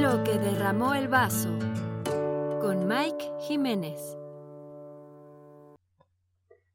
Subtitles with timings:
[0.00, 1.50] Lo que derramó el vaso
[2.62, 4.16] con Mike Jiménez.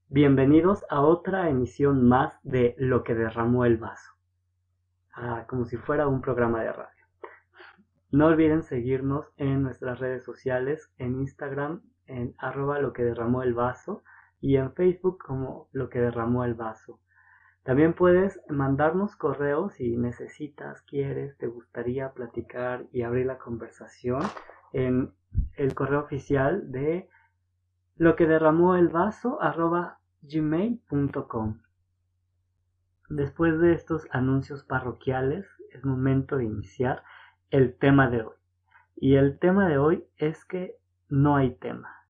[0.09, 4.11] Bienvenidos a otra emisión más de Lo que derramó el vaso.
[5.11, 7.05] Ah, como si fuera un programa de radio.
[8.11, 13.55] No olviden seguirnos en nuestras redes sociales, en Instagram, en arroba lo que derramó el
[13.55, 14.03] vaso
[14.39, 16.99] y en Facebook como lo que derramó el vaso.
[17.65, 24.21] También puedes mandarnos correos si necesitas, quieres, te gustaría platicar y abrir la conversación
[24.71, 25.11] en
[25.57, 27.09] el correo oficial de
[27.97, 31.59] lo que derramó el vaso arroba gmail.com.
[33.09, 37.01] Después de estos anuncios parroquiales, es momento de iniciar
[37.49, 38.35] el tema de hoy.
[38.95, 40.77] Y el tema de hoy es que
[41.09, 42.05] no hay tema.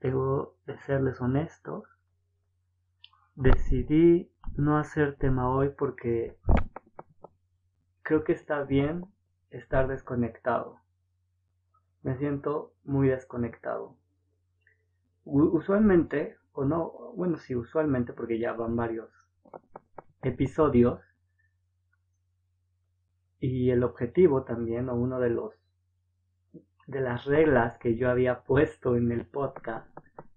[0.00, 1.95] Debo de serles honestos.
[3.36, 6.38] Decidí no hacer tema hoy porque
[8.00, 9.04] creo que está bien
[9.50, 10.80] estar desconectado.
[12.02, 13.94] Me siento muy desconectado.
[15.24, 19.10] Usualmente, o no, bueno, sí, usualmente porque ya van varios
[20.22, 21.02] episodios,
[23.38, 25.52] y el objetivo también, o uno de los
[26.86, 29.86] de las reglas que yo había puesto en el podcast,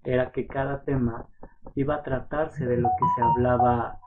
[0.04, 1.30] era que cada tema
[1.76, 4.00] iba a tratarse de lo que se hablaba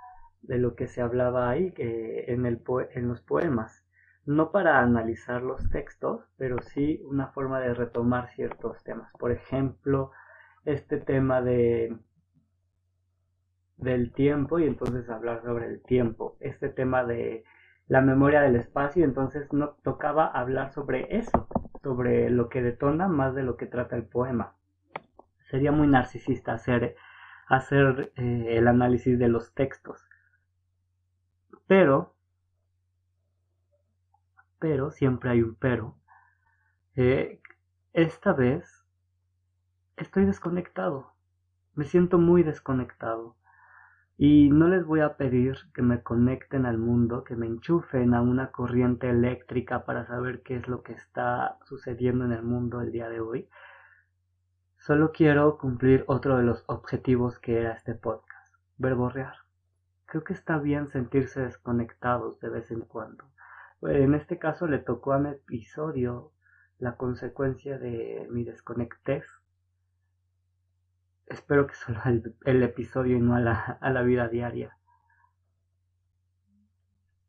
[0.43, 2.61] de lo que se hablaba ahí en, el
[2.95, 3.85] en los poemas.
[4.27, 9.13] No para analizar los textos pero sí una forma de retomar ciertos temas.
[9.19, 10.11] Por ejemplo
[10.65, 11.97] este tema de
[13.77, 16.37] del tiempo y entonces hablar sobre el tiempo.
[16.41, 17.45] Este tema de
[17.89, 21.49] la memoria del espacio, entonces no tocaba hablar sobre eso,
[21.83, 24.55] sobre lo que detona más de lo que trata el poema.
[25.51, 26.97] Sería muy narcisista hacer,
[27.53, 30.03] hacer eh, el análisis de los textos.
[31.67, 32.15] Pero,
[34.59, 35.95] pero, siempre hay un pero.
[36.97, 37.43] Eh,
[37.93, 38.87] esta vez
[39.99, 41.13] estoy desconectado.
[41.75, 43.37] Me siento muy desconectado.
[44.17, 48.23] Y no les voy a pedir que me conecten al mundo, que me enchufen a
[48.23, 52.93] una corriente eléctrica para saber qué es lo que está sucediendo en el mundo el
[52.93, 53.49] día de hoy.
[54.83, 59.35] Solo quiero cumplir otro de los objetivos que era este podcast, verborrear.
[60.07, 63.25] Creo que está bien sentirse desconectados de vez en cuando.
[63.83, 66.33] En este caso le tocó a mi episodio
[66.79, 69.25] la consecuencia de mi desconectez
[71.27, 72.01] espero que solo
[72.45, 74.77] el, episodio y no a la, a la vida diaria.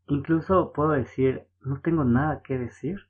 [0.08, 3.08] Incluso puedo decir, no tengo nada que decir.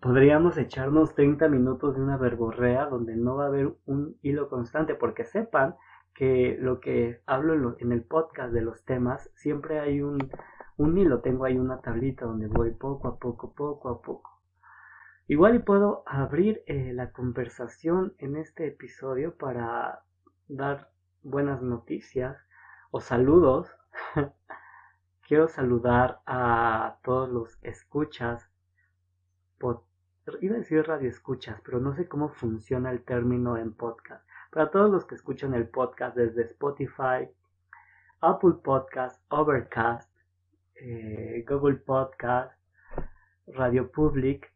[0.00, 4.94] Podríamos echarnos 30 minutos de una verborrea donde no va a haber un hilo constante,
[4.94, 5.76] porque sepan
[6.14, 10.30] que lo que hablo en el podcast de los temas, siempre hay un,
[10.78, 14.40] un hilo, tengo ahí una tablita donde voy poco a poco, poco a poco.
[15.28, 20.00] Igual y puedo abrir eh, la conversación en este episodio para
[20.48, 20.90] dar
[21.22, 22.38] buenas noticias
[22.90, 23.70] o saludos.
[25.28, 28.50] Quiero saludar a todos los escuchas.
[30.40, 34.26] Iba a decir radio escuchas, pero no sé cómo funciona el término en podcast.
[34.50, 37.28] Para todos los que escuchan el podcast desde Spotify,
[38.20, 40.10] Apple Podcast, Overcast,
[40.74, 42.58] eh, Google Podcast,
[43.46, 44.52] Radio Public,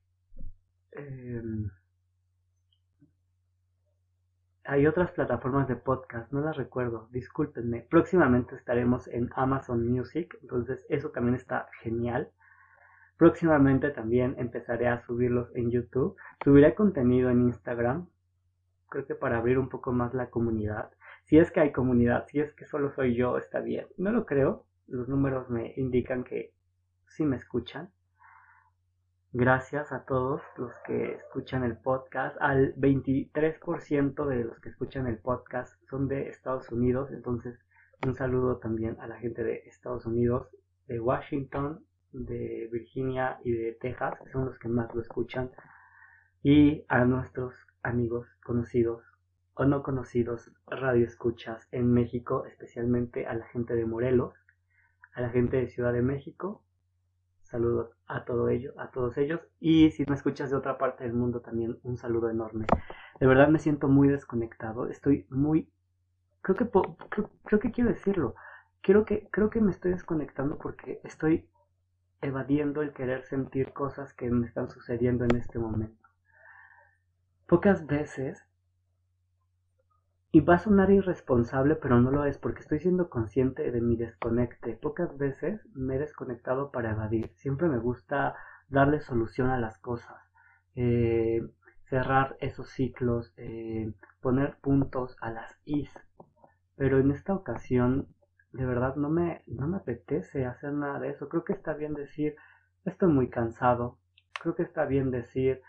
[0.94, 1.70] Em,
[4.64, 7.86] hay otras plataformas de podcast, no las recuerdo, discúlpenme.
[7.90, 12.30] Próximamente estaremos en Amazon Music, entonces eso también está genial.
[13.16, 16.16] Próximamente también empezaré a subirlos en YouTube.
[16.42, 18.08] Subiré contenido en Instagram,
[18.88, 20.90] creo que para abrir un poco más la comunidad.
[21.24, 23.86] Si es que hay comunidad, si es que solo soy yo, está bien.
[23.96, 26.52] No lo creo, los números me indican que
[27.06, 27.90] sí me escuchan.
[29.32, 32.36] Gracias a todos los que escuchan el podcast.
[32.40, 37.10] Al 23% de los que escuchan el podcast son de Estados Unidos.
[37.10, 37.58] Entonces,
[38.06, 40.48] un saludo también a la gente de Estados Unidos,
[40.86, 41.84] de Washington,
[42.14, 45.50] de Virginia y de Texas, que son los que más lo escuchan.
[46.42, 49.02] Y a nuestros amigos conocidos
[49.54, 54.34] o no conocidos radioescuchas en México, especialmente a la gente de Morelos,
[55.14, 56.64] a la gente de Ciudad de México
[57.54, 59.40] Saludos a todo ello, a todos ellos.
[59.60, 62.66] Y si me escuchas de otra parte del mundo también un saludo enorme.
[63.20, 64.88] De verdad me siento muy desconectado.
[64.88, 65.70] Estoy muy
[66.42, 66.68] creo que
[67.44, 68.34] creo, que quiero decirlo.
[68.80, 71.48] Creo que creo que me estoy desconectando porque estoy
[72.24, 76.08] evadiendo el querer sentir cosas que me están sucediendo en este momento.
[77.46, 78.46] Pocas veces
[80.32, 83.96] y va a sonar irresponsable, pero no lo es, porque estoy siendo consciente de mi
[83.96, 84.76] desconecte.
[84.76, 87.30] Pocas veces me he desconectado para evadir.
[87.36, 88.34] Siempre me gusta
[88.68, 90.16] darle solución a las cosas,
[90.74, 91.40] eh,
[91.88, 95.90] cerrar esos ciclos, eh, poner puntos a las is.
[96.74, 98.08] Pero en esta ocasión,
[98.54, 101.28] de verdad, no me, no me apetece hacer nada de eso.
[101.28, 102.36] Creo que está bien decir,
[102.84, 103.98] estoy muy cansado.
[104.40, 105.60] Creo que está bien decir,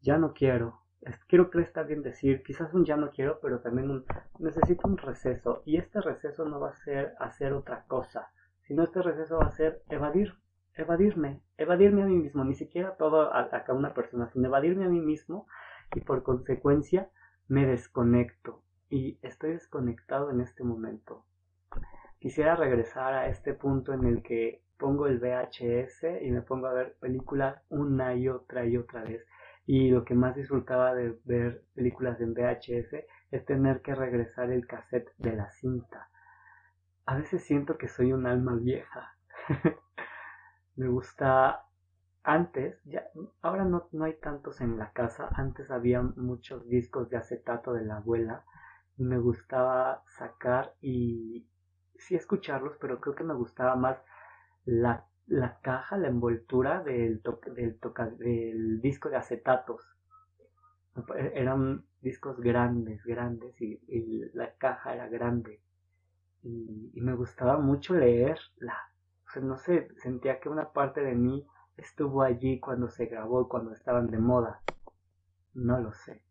[0.00, 0.80] ya no quiero.
[1.28, 4.04] Creo que está bien decir, quizás un ya no quiero, pero también un,
[4.40, 5.62] necesito un receso.
[5.64, 9.52] Y este receso no va a ser hacer otra cosa, sino este receso va a
[9.52, 10.34] ser evadir,
[10.74, 14.88] evadirme, evadirme a mí mismo, ni siquiera todo a, a una persona, sino evadirme a
[14.88, 15.46] mí mismo
[15.94, 17.08] y por consecuencia
[17.46, 21.24] me desconecto y estoy desconectado en este momento.
[22.22, 26.72] Quisiera regresar a este punto en el que pongo el VHS y me pongo a
[26.72, 29.26] ver películas una y otra y otra vez.
[29.66, 34.68] Y lo que más disfrutaba de ver películas en VHS es tener que regresar el
[34.68, 36.10] cassette de la cinta.
[37.06, 39.16] A veces siento que soy un alma vieja.
[40.76, 41.64] me gusta
[42.22, 43.02] antes, ya,
[43.40, 47.84] ahora no, no hay tantos en la casa, antes había muchos discos de acetato de
[47.84, 48.44] la abuela
[48.96, 51.48] y me gustaba sacar y
[52.02, 53.98] sí escucharlos, pero creo que me gustaba más
[54.64, 57.22] la, la caja, la envoltura del,
[57.54, 57.78] del,
[58.18, 59.80] del disco de acetatos.
[61.34, 63.80] Eran discos grandes, grandes y,
[64.34, 65.60] la caja era grande.
[66.42, 68.76] Y, y, me gustaba mucho leerla.
[69.26, 71.46] O sea, no sé, sentía que una parte de mí
[71.76, 74.60] estuvo allí cuando se grabó, cuando estaban de moda.
[75.54, 76.24] No lo sé.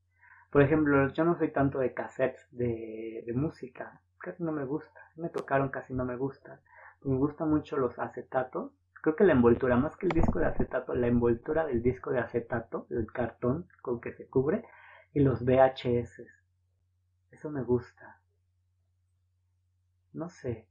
[0.52, 4.02] Por ejemplo, yo no soy tanto de cassettes de, de música.
[4.22, 5.00] Casi no me gusta.
[5.16, 6.60] Me tocaron, casi no me gustan.
[7.02, 8.72] Me gustan mucho los acetatos.
[9.02, 12.20] Creo que la envoltura, más que el disco de acetato, la envoltura del disco de
[12.20, 14.64] acetato, el cartón con que se cubre,
[15.14, 16.22] y los VHS.
[17.32, 18.20] Eso me gusta.
[20.14, 20.68] No sé.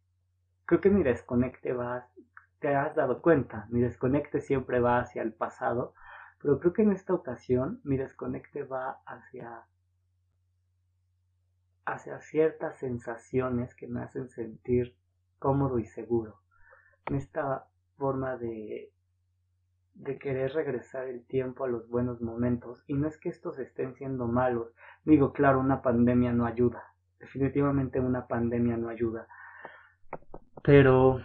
[0.65, 2.07] Creo que mi desconecte va
[2.61, 5.95] te has dado cuenta, mi desconecte siempre va hacia el pasado,
[6.41, 9.65] pero creo que en esta ocasión mi desconecte va hacia
[11.93, 14.97] hacia ciertas sensaciones que me hacen sentir
[15.39, 16.41] cómodo y seguro.
[17.07, 17.67] En esta
[17.97, 18.93] forma de
[19.95, 23.95] de querer regresar el tiempo a los buenos momentos y no es que estos estén
[23.97, 24.75] siendo malos.
[25.05, 26.95] Digo, claro, una pandemia no ayuda.
[27.19, 29.27] Definitivamente una pandemia no ayuda.
[30.63, 31.21] Pero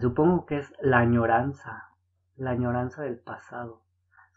[0.00, 1.88] Supongo que es la añoranza,
[2.36, 3.82] la añoranza del pasado.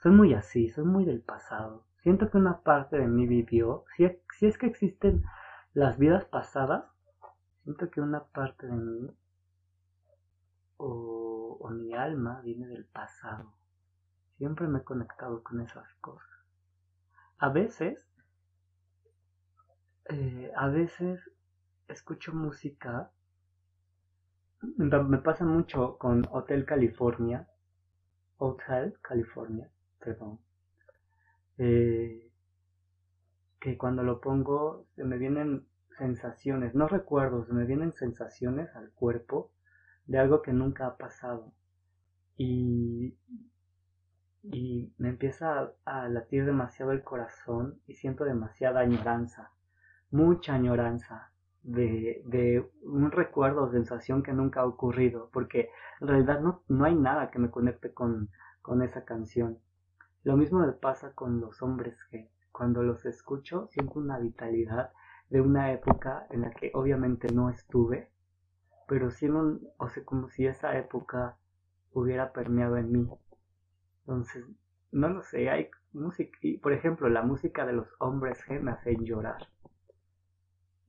[0.01, 1.85] Soy muy así, soy muy del pasado.
[2.01, 5.23] Siento que una parte de mí vivió, si es, que existen
[5.73, 6.85] las vidas pasadas,
[7.63, 9.11] siento que una parte de mí
[10.77, 13.53] o, o mi alma viene del pasado.
[14.37, 16.27] Siempre me he conectado con esas cosas.
[17.37, 18.07] A veces,
[20.09, 21.21] eh, a veces
[21.87, 23.11] escucho música
[24.61, 27.47] me pasa mucho con Hotel California,
[28.37, 29.69] Hotel California,
[29.99, 30.39] perdón,
[31.61, 32.31] eh,
[33.59, 35.67] que cuando lo pongo se me vienen
[35.97, 39.51] sensaciones, no recuerdos, se me vienen sensaciones al cuerpo
[40.07, 41.53] de algo que nunca ha pasado
[42.35, 43.15] y,
[44.43, 49.51] y me empieza a, a latir demasiado el corazón y siento demasiada añoranza,
[50.09, 51.31] mucha añoranza
[51.61, 55.69] de, de un recuerdo o sensación que nunca ha ocurrido, porque
[55.99, 58.29] en realidad no, no hay nada que me conecte con,
[58.63, 59.59] con esa canción.
[60.23, 64.91] Lo mismo me pasa con los hombres que cuando los escucho siento una vitalidad
[65.29, 68.11] de una época en la que obviamente no estuve,
[68.87, 71.37] pero sí o sea, como si esa época
[71.93, 73.09] hubiera permeado en mí.
[74.01, 74.45] Entonces,
[74.91, 78.95] no lo sé, hay música, por ejemplo, la música de los hombres G me hace
[78.97, 79.47] llorar.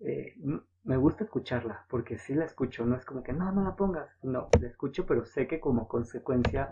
[0.00, 0.36] Eh,
[0.84, 4.10] me gusta escucharla, porque si la escucho, no es como que no, no la pongas,
[4.22, 6.70] no, la escucho, pero sé que como consecuencia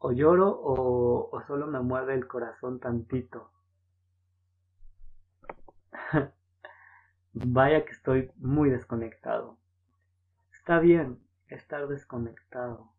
[0.00, 3.52] o lloro o, solo me muerde el corazón tantito.
[7.32, 9.56] Vaya que estoy muy desconectado.
[10.52, 12.90] Está bien estar desconectado.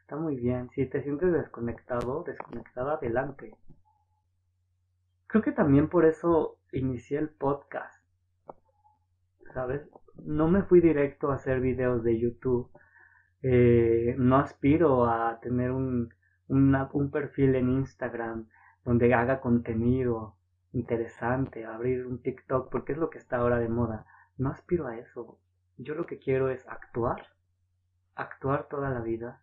[0.00, 0.70] Está muy bien.
[0.70, 3.56] Si te sientes desconectado, desconectada, adelante.
[5.26, 8.02] Creo que también por eso inicié el podcast
[9.52, 9.82] ¿sabes?
[10.24, 12.70] No me fui directo a hacer videos de YouTube.
[13.42, 16.14] Eh, no aspiro a tener un,
[16.48, 18.48] un perfil en Instagram
[18.84, 20.36] donde haga contenido
[20.72, 24.06] interesante, abrir un TikTok, porque es lo que está ahora de moda.
[24.36, 25.38] No aspiro a eso.
[25.76, 27.26] Yo lo que quiero es actuar.
[28.14, 29.42] Actuar toda la vida.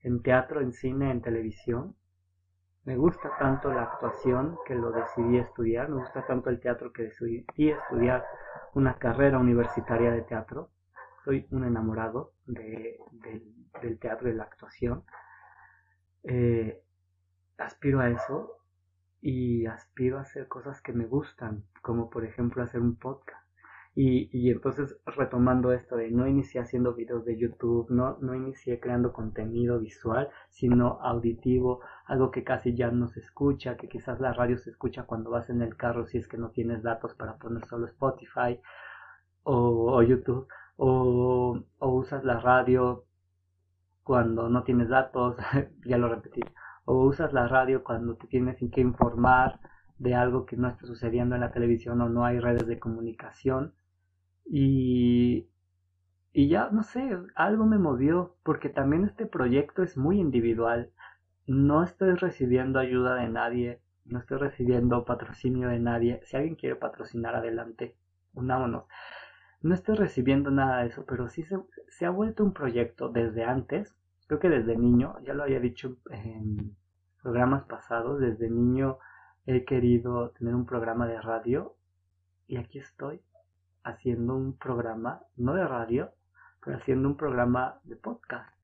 [0.00, 1.96] En teatro, en cine, en televisión.
[2.84, 5.88] Me gusta tanto la actuación que lo decidí estudiar.
[5.88, 8.24] Me gusta tanto el teatro que decidí estudiar
[8.74, 10.70] una carrera universitaria de teatro.
[11.26, 13.00] Soy un enamorado de,
[13.82, 15.02] del teatro y de la actuación.
[16.22, 16.80] eh,
[17.58, 18.60] aspiro a eso
[19.20, 23.44] y aspiro a hacer cosas que me gustan, como por ejemplo hacer un podcast.
[23.96, 29.12] Y, entonces retomando esto de no inicié haciendo videos de YouTube, no, no inicié creando
[29.12, 34.58] contenido visual, sino auditivo, algo que casi ya no se escucha, que quizás la radio
[34.58, 37.64] se escucha cuando vas en el carro si es que no tienes datos para poner
[37.66, 38.60] solo Spotify
[39.42, 43.04] o, YouTube, o, usas la radio
[44.02, 45.36] cuando no tienes datos,
[45.84, 46.40] ya lo repetí,
[46.84, 49.60] o usas la radio cuando te tienes que informar
[49.98, 53.74] de algo que no está sucediendo en la televisión o no hay redes de comunicación
[54.44, 55.48] y,
[56.32, 60.92] y ya, no sé, algo me movió, porque también este proyecto es muy individual.
[61.46, 66.20] No estoy recibiendo ayuda de nadie, no estoy recibiendo patrocinio de nadie.
[66.24, 67.96] Si alguien quiere patrocinar, adelante,
[68.34, 68.84] unámonos.
[69.66, 73.96] No estoy recibiendo nada de eso, pero sí se, ha vuelto un proyecto desde antes,
[74.28, 76.76] creo que desde niño, ya lo había dicho en
[77.20, 78.98] programas pasados, desde niño
[79.44, 81.74] he querido tener un programa de radio
[82.46, 83.20] y aquí estoy
[83.82, 86.12] haciendo un programa, no de radio,
[86.64, 88.54] pero haciendo un programa de podcast.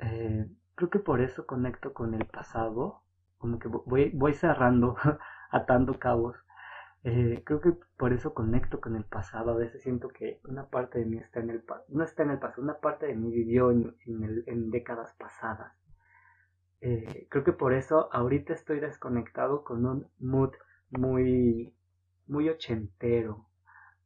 [0.00, 3.00] Eh, creo que por eso conecto con el pasado,
[3.38, 4.98] como que voy, voy cerrando,
[5.50, 6.36] atando cabos.
[7.02, 9.52] Eh, creo que por eso conecto con el pasado.
[9.52, 12.38] A veces siento que una parte de mí está en el no está en el
[12.38, 13.96] pasado, una parte de mí vivió en,
[14.46, 15.72] en, décadas pasadas.
[16.82, 20.52] Eh, creo que por eso ahorita estoy desconectado con un mood
[20.90, 21.74] muy,
[22.26, 23.46] muy ochentero,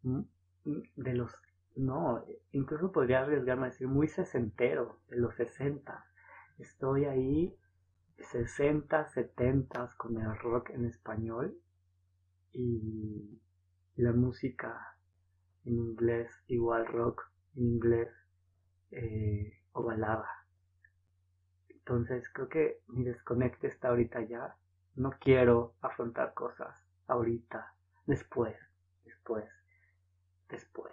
[0.02, 1.32] de los,
[1.76, 6.04] no, incluso podría arriesgarme a decir muy sesentero, de los sesenta.
[6.58, 7.56] Estoy ahí
[8.18, 11.58] 60, 70 con el rock en español
[12.54, 13.40] y
[13.96, 14.96] la música
[15.64, 17.22] en inglés, igual rock
[17.56, 18.08] en inglés
[18.90, 20.28] eh, o balada.
[21.68, 24.56] Entonces creo que mi desconecte está ahorita ya.
[24.94, 26.74] No quiero afrontar cosas
[27.06, 27.74] ahorita,
[28.06, 28.56] después,
[29.04, 29.44] después
[30.54, 30.92] después.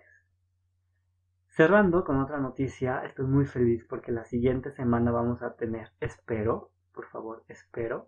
[1.50, 6.72] Cerrando con otra noticia, estoy muy feliz porque la siguiente semana vamos a tener, espero,
[6.94, 8.08] por favor, espero,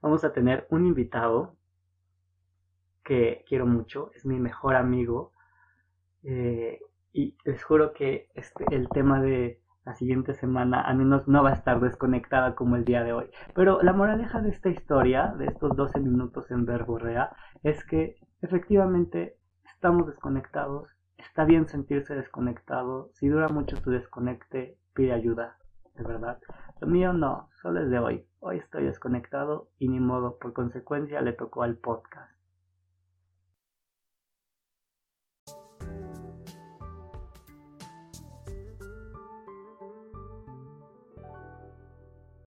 [0.00, 1.56] vamos a tener un invitado
[3.08, 5.32] que quiero mucho, es mi mejor amigo
[6.24, 6.78] eh,
[7.10, 11.48] y les juro que este, el tema de la siguiente semana al menos no va
[11.48, 13.30] a estar desconectada como el día de hoy.
[13.54, 17.30] Pero la moraleja de esta historia, de estos 12 minutos en verborrea,
[17.62, 25.14] es que efectivamente estamos desconectados, está bien sentirse desconectado, si dura mucho tu desconecte, pide
[25.14, 25.56] ayuda,
[25.94, 26.38] de verdad.
[26.78, 28.26] Lo mío no, solo es de hoy.
[28.40, 32.37] Hoy estoy desconectado y ni modo, por consecuencia le tocó al podcast.